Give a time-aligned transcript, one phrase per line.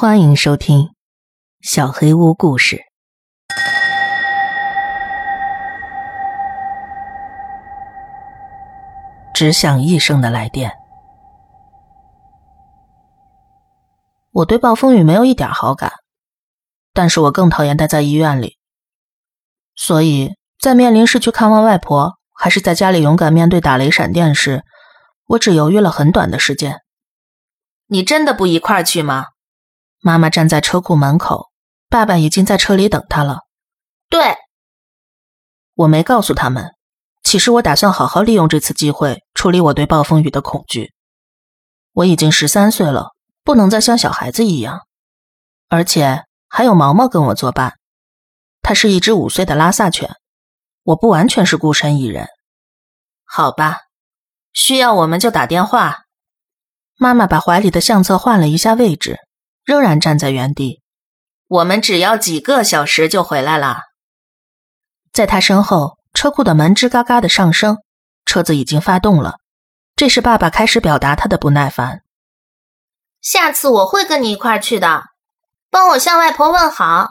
[0.00, 0.82] 欢迎收听
[1.60, 2.76] 《小黑屋故事》。
[9.34, 10.70] 只响一声的来电。
[14.30, 15.90] 我对暴风雨没有一点好感，
[16.92, 18.56] 但是我更讨厌待在医院里。
[19.74, 24.62] 所以在面临是去看望外婆，还是在家里勇敢面对打雷闪电时，
[25.26, 26.82] 我只犹豫了很短的时间。
[27.88, 29.24] 你真的不一块儿去吗？
[30.00, 31.50] 妈妈站在车库门口，
[31.88, 33.40] 爸爸已经在车里等他了。
[34.08, 34.36] 对，
[35.74, 36.74] 我没告诉他们，
[37.22, 40.92] 其实我打算好好利用这次机会处理我对暴风雨的恐惧。
[41.92, 43.08] 我已经十三岁了，
[43.42, 44.86] 不能再像小孩子一样，
[45.68, 47.74] 而且还有毛毛跟我作伴。
[48.62, 50.10] 它是一只五岁的拉萨犬，
[50.84, 52.28] 我不完全是孤身一人。
[53.24, 53.80] 好吧，
[54.52, 56.04] 需要我们就打电话。
[56.96, 59.18] 妈妈把怀里的相册换了一下位置。
[59.68, 60.80] 仍然站在原地，
[61.46, 63.80] 我们只要几个小时就回来了。
[65.12, 67.76] 在他身后，车库的门吱嘎嘎的上升，
[68.24, 69.40] 车子已经发动了。
[69.94, 72.02] 这时，爸爸开始表达他的不耐烦。
[73.20, 75.02] 下次我会跟你一块去的，
[75.68, 77.10] 帮我向外婆问好。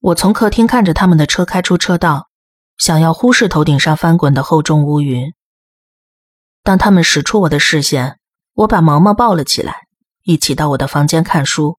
[0.00, 2.28] 我从客厅看着他们的车开出车道，
[2.76, 5.32] 想要忽视头顶上翻滚的厚重乌云。
[6.62, 8.18] 当他们驶出我的视线，
[8.52, 9.86] 我把毛毛抱了起来。
[10.24, 11.78] 一起到我的房间看书。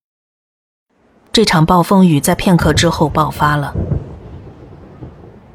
[1.32, 3.74] 这场暴风雨在片刻之后爆发了。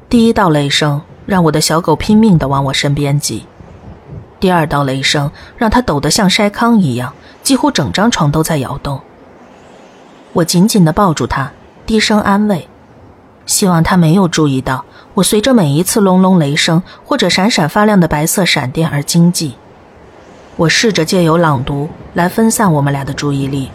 [0.08, 3.46] 第一道雷声让我的小狗拼命的往我身边挤，
[4.40, 9.00] 第二道雷声让它抖得像筛糠一样，几乎整张床都在摇动。
[10.32, 11.52] 我紧紧的抱住它，
[11.86, 12.68] 低声安慰，
[13.46, 19.54] 希望它没有注意到我随着每一次隆隆雷声或者闪闪发亮的白色闪电而惊悸。
[20.60, 23.70] 我试着借由朗读来分散我们俩的注意力。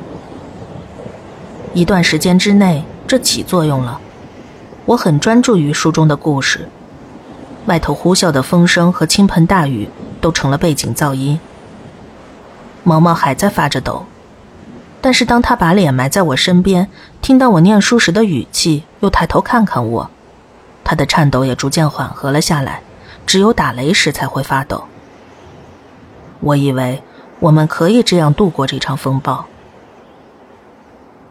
[1.74, 4.00] 一段时间之内，这起作用了。
[4.86, 6.70] 我很专注于书中的故事，
[7.66, 9.90] 外头呼啸的风声和倾盆大雨
[10.22, 11.40] 都成了背景噪音。
[12.84, 14.06] 毛毛还在发着抖，
[15.02, 16.88] 但是当他把脸埋在我身边，
[17.20, 20.12] 听到我念书时的语气，又抬头看看我，
[20.84, 22.84] 他的颤抖也逐渐缓和了下来。
[23.26, 24.84] 只有打雷时才会发抖。
[26.46, 27.02] 我以为
[27.40, 29.46] 我们可以这样度过这场风暴。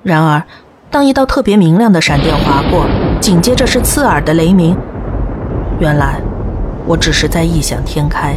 [0.02, 0.42] 然而，
[0.90, 2.84] 当一道特别明亮的闪电划过，
[3.20, 4.76] 紧接着是刺耳的雷鸣，
[5.78, 6.20] 原来
[6.84, 8.36] 我只是在异想天开。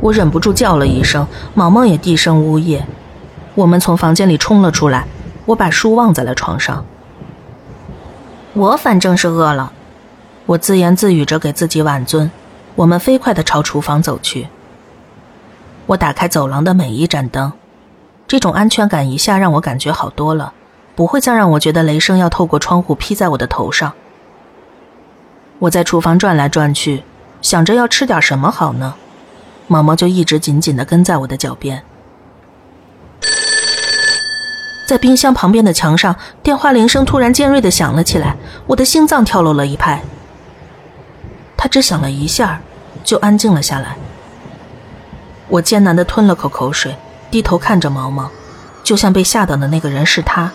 [0.00, 2.86] 我忍不住叫了一声，毛毛也低声呜咽。
[3.54, 5.04] 我们从房间里冲了出来，
[5.44, 6.86] 我把书忘在了床上。
[8.54, 9.72] 我反正是饿了，
[10.46, 12.30] 我自言自语着给自己挽尊。
[12.76, 14.48] 我们飞快地朝厨房走去。
[15.86, 17.52] 我打开走廊的每一盏灯，
[18.26, 20.52] 这种安全感一下让我感觉好多了，
[20.94, 23.92] 不会再让我觉得雷声要透过窗户劈在我的头上。
[25.58, 27.02] 我在厨房转来转去，
[27.42, 28.94] 想着要吃点什么好呢，
[29.66, 31.82] 毛毛就一直紧紧地跟在我的脚边。
[34.86, 40.02] 在冰箱旁边的墙上，电话铃声突然尖锐地响了起来，我的心脏跳漏了一拍。
[41.56, 42.60] 它只响了一下，
[43.02, 43.96] 就安静了下来。
[45.48, 46.96] 我艰难地吞了口口水，
[47.30, 48.30] 低头看着毛毛，
[48.82, 50.50] 就像被吓到的那个人是他，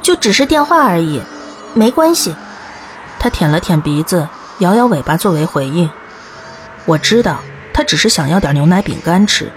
[0.00, 1.22] 就只是电话而已，
[1.74, 2.34] 没关系。
[3.18, 5.90] 他舔了舔鼻子，摇摇尾巴作为回应。
[6.86, 7.38] 我知道
[7.74, 9.52] 他只是想要点牛奶饼干吃，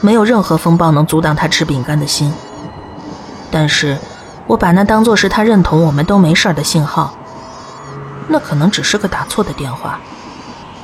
[0.00, 2.32] 没有任何风暴能阻挡他吃饼干的心。
[3.50, 3.98] 但是，
[4.46, 7.14] 我把那当做是他认同我们都没事的信号。
[8.28, 10.00] 那可能只是个打错的电话，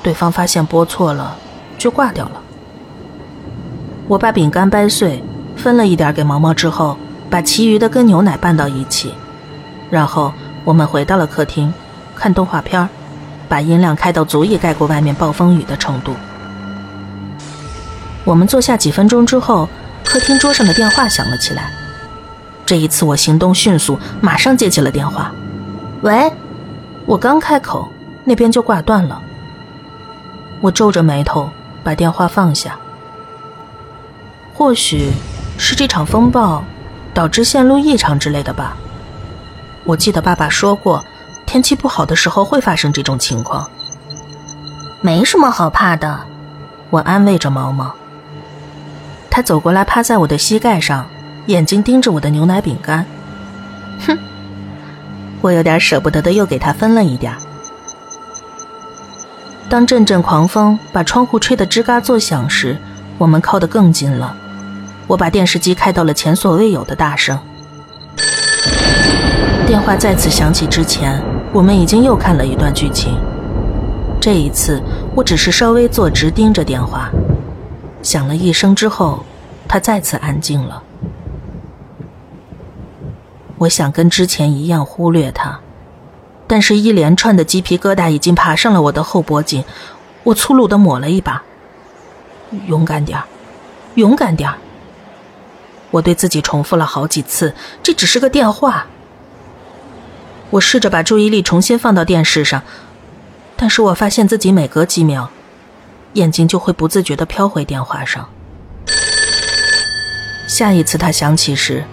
[0.03, 1.37] 对方发现拨错了，
[1.79, 2.43] 就挂掉了。
[4.09, 5.23] 我把饼干掰碎，
[5.55, 6.97] 分了一点给毛毛之后，
[7.29, 9.13] 把其余的跟牛奶拌到一起，
[9.91, 10.33] 然后
[10.65, 11.71] 我们回到了客厅，
[12.17, 12.89] 看动画片
[13.51, 16.15] 把音量开到足以盖过外面暴风雨的程度。
[18.25, 19.69] 我们坐下几分钟之后，
[20.03, 21.71] 客厅桌上的电话响了起来。
[22.65, 25.31] 这一次我行动迅速，马上接起了电话。
[26.01, 26.33] 喂，
[27.05, 27.87] 我刚开口，
[28.25, 29.21] 那边就挂断了。
[30.63, 31.51] 我皱着眉头，
[31.85, 32.75] 把电话放下。
[34.59, 35.13] 或许
[35.57, 36.65] 是这场风暴
[37.15, 38.77] 导致线路异常之类的吧。
[39.85, 41.05] 我记得爸爸说过，
[41.47, 43.71] 天气不好的时候会发生这种情况。
[45.01, 46.23] 没什么好怕的，
[46.91, 47.95] 我安慰着毛毛。
[49.31, 51.07] 他走过来，趴在我的膝盖上，
[51.47, 53.07] 眼睛盯着我的牛奶饼干。
[54.09, 54.19] 哼，
[55.41, 57.33] 我有点舍不得的，又给他分了一点。
[59.69, 62.77] 当阵阵狂风把窗户吹得吱嘎作响时，
[63.19, 64.35] 我们靠得更近了。
[65.09, 67.37] 我把电视机开到了前所未有的大声。
[69.67, 71.21] 电话再次响起之前，
[71.53, 73.19] 我们已经又看了一段剧情。
[74.21, 74.83] 这一次，
[75.15, 77.11] 我只是稍微坐直盯着电话。
[78.03, 79.25] 响了一声之后，
[79.67, 80.83] 它再次安静了。
[83.57, 85.59] 我想跟之前一样忽略它，
[86.47, 89.65] 但是，一连串的鸡皮疙瘩已经爬上了我的后脖颈。
[90.25, 91.43] 我粗鲁的抹了一把
[92.69, 93.25] ：“勇敢点儿，
[93.95, 94.57] 勇敢点儿。”
[95.91, 98.87] 我对自己重复了好几次：“这只是个电话。”
[100.51, 102.63] 我试着把注意力重新放到电视上，
[103.57, 105.31] 但是我发现自己每隔几秒，
[106.15, 108.29] 眼睛就会不自觉地飘回电话上。
[110.47, 111.85] 下一次它响起时，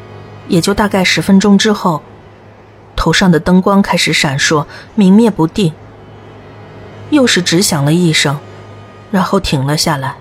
[0.48, 2.02] 也就大概十分钟之后，
[2.96, 4.66] 头上的灯光开始闪烁，
[4.96, 5.74] 明灭不定。
[7.10, 8.40] 又是只响了一声，
[9.12, 10.16] 然后停了下来。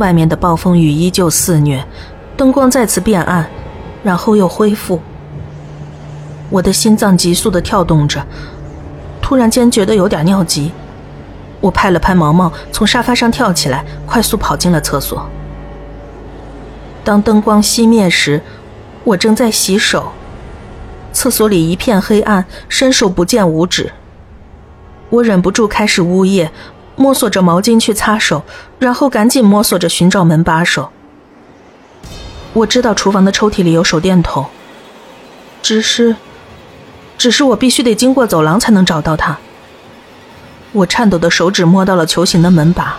[0.00, 1.84] 外面的暴风雨依旧肆虐，
[2.34, 3.46] 灯光再次变暗，
[4.02, 4.98] 然后又恢复。
[6.48, 8.26] 我的心脏急速的跳动着，
[9.20, 10.72] 突然间觉得有点尿急，
[11.60, 15.28] 我拍了拍毛毛，从沙发上跳起来，快速跑进了厕所。
[17.04, 18.40] 当灯光熄灭时，
[19.04, 20.12] 我正在洗手，
[21.12, 23.92] 厕所里一片黑暗，伸手不见五指。
[25.10, 26.50] 我忍不住开始呜咽，
[26.96, 28.42] 摸索着毛巾去擦手，
[28.78, 30.90] 然后赶紧摸索着寻找门把手。
[32.52, 34.46] 我知道厨房的抽屉里有手电筒，
[35.62, 36.16] 只是。
[37.18, 39.36] 只是我必须得经过走廊才能找到他。
[40.72, 42.96] 我颤抖的手指摸到了球形的门把，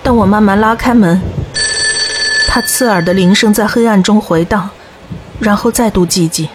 [0.00, 1.20] 当我慢慢拉开门，
[2.46, 4.70] 他刺耳的铃声在黑暗中回荡，
[5.40, 6.48] 然后再度寂静。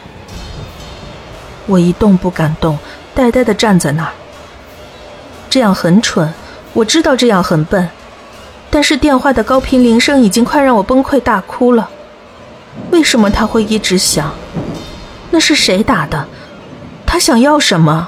[1.66, 2.80] 我一动不敢动，
[3.14, 4.14] 呆呆的站在那儿。
[5.52, 6.34] 这样很蠢，
[6.72, 7.90] 我知道这样很笨，
[8.70, 11.90] 但是电话的高频铃声已经快让我崩溃大哭了。
[12.90, 14.34] 为什么他会一直响？
[15.30, 16.26] 那是谁打的？
[17.06, 18.08] 他想要什么？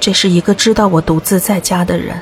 [0.00, 2.20] 这是一个知道我独自在家的人。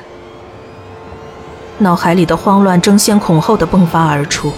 [1.79, 4.53] 脑海里的慌乱争先恐后的迸发而出。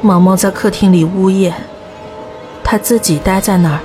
[0.00, 1.52] 毛毛在客厅里呜咽，
[2.62, 3.80] 他自己待在那儿，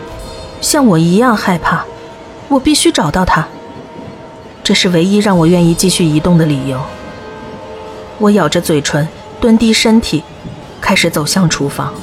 [0.62, 1.84] 像我一样害怕。
[2.50, 3.48] 我必须找到他，
[4.64, 6.82] 这是唯一让我愿意继续移动的理由。
[8.18, 9.08] 我咬着嘴唇，
[9.40, 10.24] 蹲低身体，
[10.82, 11.94] 开始走向厨房。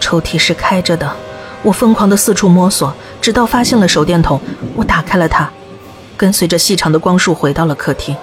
[0.00, 1.14] 抽屉是开着的，
[1.62, 4.40] 我疯狂的四处摸索，直到发现了手电筒。
[4.74, 5.48] 我打开了它，
[6.16, 8.16] 跟随着细长的光束回到了客厅。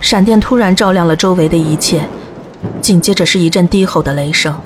[0.00, 2.08] 闪电突然照亮了周围的一切，
[2.82, 4.60] 紧接着是一阵低吼的雷声。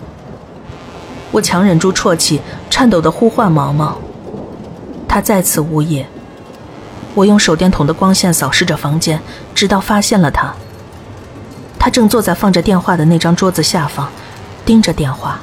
[1.31, 2.41] 我强忍住啜泣，
[2.71, 3.99] 颤抖的呼唤毛毛。
[5.07, 6.07] 他再次呜咽。
[7.15, 9.21] 我用手电筒的光线扫视着房间，
[9.55, 10.55] 直到发现了他。
[11.79, 14.09] 他正坐在放着电话的那张桌子下方。
[14.65, 15.41] 盯着电话，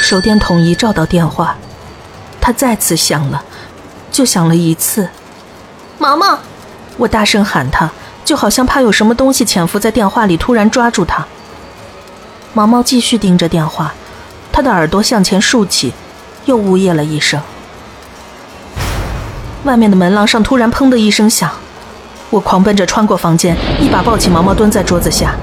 [0.00, 1.54] 手电筒一照到电话，
[2.40, 3.44] 他再次响了，
[4.10, 5.06] 就响了一次。
[5.98, 6.38] 毛毛，
[6.96, 7.92] 我大声喊他，
[8.24, 11.26] 就好像怕有什么东西潜伏在电话里，突然抓住他。
[12.54, 13.92] 毛毛继续盯着电话，
[14.52, 15.92] 他的耳朵向前竖起，
[16.46, 17.40] 又呜咽了一声。
[19.64, 21.50] 外面的门廊上突然砰的一声响，
[22.30, 25.34] 我狂奔着穿过房间，一把抱起毛毛，蹲在桌子下。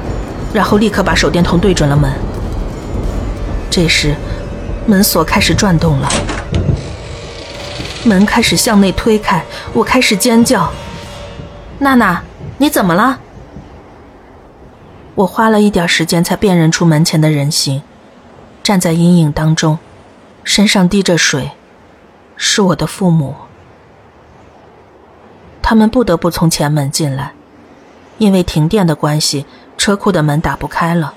[0.53, 2.09] 然后立刻把手电筒对准了门。
[3.69, 4.15] 这时，
[4.85, 6.09] 门锁开始转动了，
[8.05, 9.43] 门开始向内推开，
[9.73, 10.71] 我开始尖叫
[11.79, 12.23] ：“娜娜，
[12.57, 13.19] 你怎么了？”
[15.15, 17.81] 我花了一点时间才辨认出门前的人形，
[18.65, 19.77] 站在阴影当中，
[20.43, 21.51] 身上滴着水，
[22.35, 23.35] 是我的父母。
[25.61, 27.33] 他们不得不从前门进来，
[28.17, 29.45] 因为停电的关系。
[29.77, 31.13] 车库的门打不开了，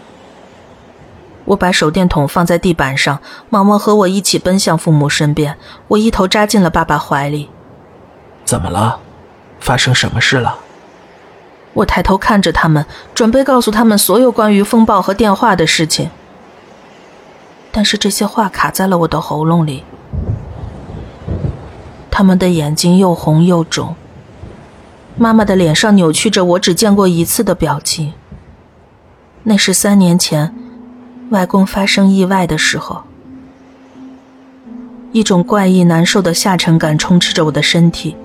[1.47, 7.49] 我把手电筒放在地板上，毛毛和我一起奔向父母身边，我一头扎进了爸爸怀里。
[8.45, 9.01] 怎么了？
[9.59, 10.59] 发生什么事了？
[11.73, 16.11] 我抬头看着他们，准备告诉他们所有关于风暴和电话的事情，
[17.71, 19.85] 但是这些话卡在了我的喉咙里。
[22.11, 23.95] 他们的眼睛又红又肿，
[25.17, 28.13] 妈妈的脸上扭曲着我只见过一次的表情。
[29.45, 30.55] 那是三年前，
[31.31, 33.03] 外公发生意外的时候。
[35.13, 38.17] 一种怪异难受的下沉感充斥着我的身体。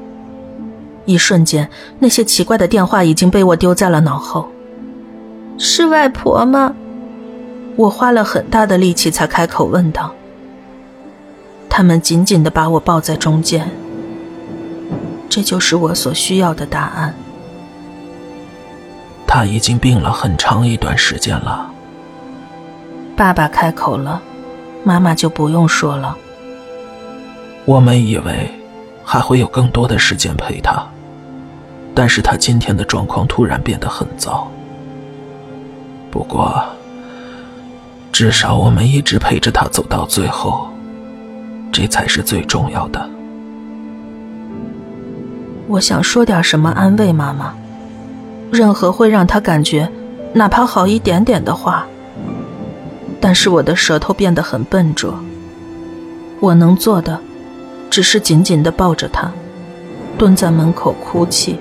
[1.06, 1.70] 一瞬间，
[2.00, 4.50] 那些奇怪的电话已经被我丢在了脑后。
[5.58, 6.74] 是外婆吗？
[7.76, 10.14] 我花了很大的力气才开口问道。
[11.70, 13.70] 他们紧紧地把我抱在中间。
[15.28, 17.16] 这就是我所需要的答案。
[19.26, 21.72] 他已经病了很长一段时间了。
[23.16, 24.22] 爸爸开口了，
[24.84, 26.16] 妈妈就不用说了。
[27.66, 28.52] 我们以为
[29.04, 30.86] 还会有更多的时间陪他，
[31.96, 34.48] 但是他今天的状况突然变得很糟。
[36.12, 36.64] 不过，
[38.14, 40.70] 至少我们一直陪着他走到最后，
[41.72, 43.10] 这才是最重要的。
[45.68, 47.56] 我想说点什么安慰妈妈，
[48.52, 49.90] 任何会让她感觉
[50.32, 51.88] 哪怕好一点点的话。
[53.20, 55.18] 但是我的舌头变得很笨拙，
[56.40, 57.20] 我能做的，
[57.90, 59.32] 只是紧紧的抱着她，
[60.20, 61.58] 蹲在门口哭泣。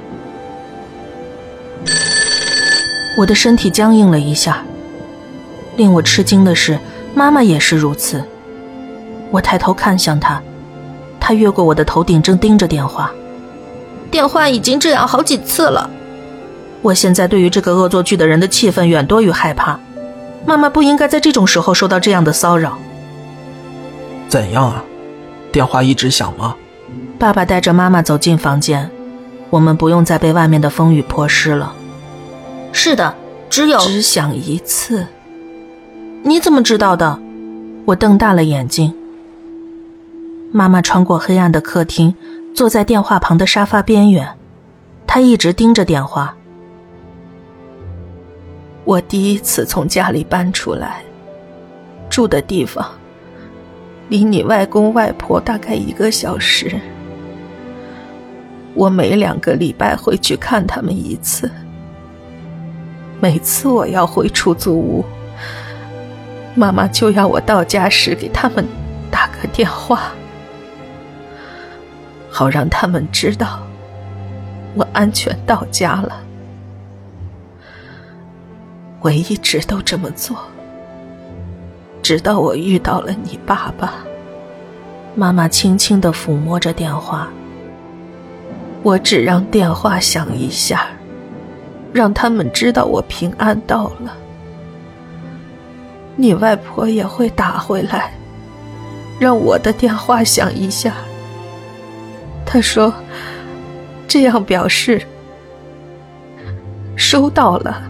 [3.16, 4.62] 我的身体僵硬了一下。
[5.76, 6.78] 令我吃惊的是，
[7.14, 8.22] 妈妈也是如此。
[9.30, 10.42] 我抬头看向她，
[11.18, 13.10] 她越过我的头顶，正盯着电话。
[14.10, 15.88] 电话已经这样好几次了。
[16.82, 19.78] 我现在对于这个恶作剧的人的气愤远多于害怕。
[20.44, 22.76] 妈妈不应该在这种时候受到这样的骚扰。
[24.28, 24.84] 怎样啊？
[25.52, 26.56] 电话一直响吗？
[27.18, 28.90] 爸爸带着妈妈走进房间，
[29.48, 31.72] 我们不用再被外面的风雨泼湿了。
[32.72, 33.14] 是的，
[33.48, 35.06] 只有只响一次。
[36.24, 37.18] 你怎么知道的？
[37.84, 38.94] 我瞪大了眼睛。
[40.52, 42.14] 妈妈穿过黑暗的客厅。
[42.54, 44.28] 坐在电话旁的沙发边缘，
[45.06, 46.36] 她一直盯着电话。
[48.84, 51.02] 我第一次从家里搬出来，
[52.10, 52.86] 住的地方
[54.10, 56.78] 离你外公外婆大概一个小时。
[58.74, 61.50] 我每两个礼拜会去看他们一次。
[63.18, 65.02] 每次我要回出租屋，
[66.54, 68.66] 妈妈就要我到家时给他们
[69.10, 70.12] 打个电话。
[72.30, 73.62] 好让他们知道，
[74.74, 76.20] 我安全到家了。
[79.00, 80.36] 我一直都这么做，
[82.02, 83.94] 直到我遇到了你爸爸。
[85.14, 87.28] 妈妈轻轻的抚摸着电话，
[88.82, 90.86] 我只让电话响一下，
[91.92, 94.16] 让他们知道我平安到了。
[96.16, 98.12] 你外婆也会打回来，
[99.18, 100.94] 让我的电话响一下。
[102.44, 102.92] 他说
[104.06, 105.00] ：“这样表示
[106.96, 107.82] 收到了，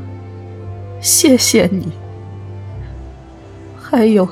[1.01, 1.91] 谢谢你。
[3.81, 4.29] 还有，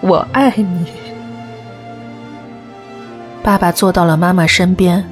[0.00, 0.86] 我爱你。”
[3.42, 5.04] 爸爸坐到了妈妈身边，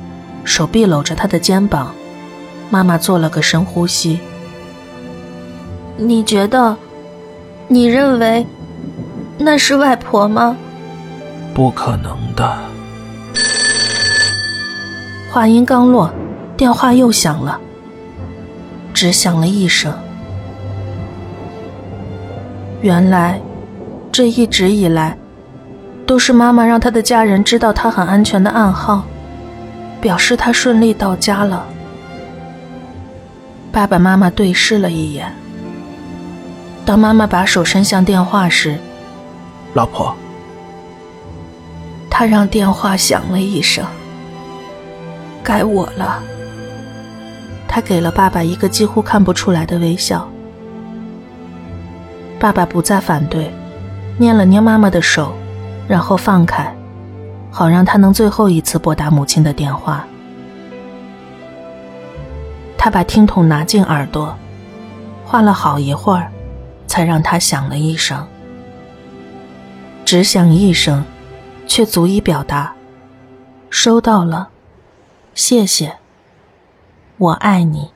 [0.45, 1.95] 手臂搂着她的肩膀。
[2.71, 4.21] 妈妈做了个深呼吸。
[6.01, 6.75] 你觉得？
[7.69, 8.47] 你认为
[9.37, 10.57] 那是外婆吗？
[11.55, 12.57] 不可能的。
[15.31, 16.11] 话音刚落，
[16.57, 17.61] 电话又响了，
[18.95, 19.93] 只响了一声。
[22.81, 23.39] 原来，
[24.11, 25.19] 这一直以来，
[26.07, 29.05] 都是妈妈让她的家人知道她很安全的暗号，
[30.01, 31.67] 表示她顺利到家了。
[33.71, 35.31] 爸爸妈妈对视了一眼。
[36.91, 38.77] 当妈妈把手伸向电话时，
[39.75, 40.13] 老婆，
[42.11, 43.87] 他让电话响了一声。
[45.41, 46.21] 该我了。
[47.69, 50.29] 他给了爸爸一个几乎看不出来的微笑。
[52.41, 53.49] 爸爸不再反对，
[54.19, 55.33] 捏了捏妈妈的手，
[55.87, 56.75] 然后放开，
[57.53, 60.05] 好让他能最后一次拨打母亲的电话。
[62.77, 64.37] 他把听筒拿进耳朵，
[65.25, 66.29] 换了好一会儿，
[66.91, 68.27] 才让他想了一声。
[70.05, 71.05] 只想一声，
[71.69, 72.75] 却足以表达
[73.71, 74.49] 收到了。
[75.33, 75.99] 谢谢，
[77.17, 77.93] 我爱你。